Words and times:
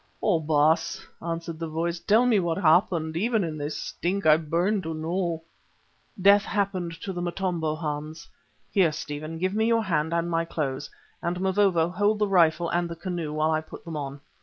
"Oh! 0.19 0.39
Baas," 0.39 1.05
answered 1.21 1.59
the 1.59 1.67
voice, 1.67 1.99
"tell 1.99 2.25
me 2.25 2.39
what 2.39 2.57
happened. 2.57 3.15
Even 3.15 3.43
in 3.43 3.55
this 3.55 3.77
stink 3.77 4.25
I 4.25 4.35
burn 4.35 4.81
to 4.81 4.95
know." 4.95 5.43
"Death 6.19 6.43
happened 6.43 6.93
to 7.01 7.13
the 7.13 7.21
Motombo, 7.21 7.75
Hans. 7.75 8.27
Here, 8.71 8.91
Stephen, 8.91 9.37
give 9.37 9.53
me 9.53 9.67
your 9.67 9.83
hand 9.83 10.11
and 10.11 10.27
my 10.27 10.43
clothes, 10.43 10.89
and, 11.21 11.39
Mavovo, 11.39 11.89
hold 11.89 12.17
the 12.17 12.27
rifle 12.27 12.67
and 12.69 12.89
the 12.89 12.95
canoe 12.95 13.31
while 13.31 13.51
I 13.51 13.61
put 13.61 13.85
them 13.85 13.95
on." 13.95 14.21